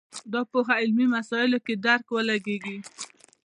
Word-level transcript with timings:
دا 0.33 0.41
پوهه 0.51 0.73
علمي 0.81 1.05
مسایلو 1.15 1.59
کې 1.65 1.73
درد 1.85 2.03
ولګېږي 2.13 2.77